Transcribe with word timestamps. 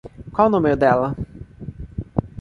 Qual 0.33 0.47
o 0.47 0.49
número 0.49 0.75
dela? 0.75 1.15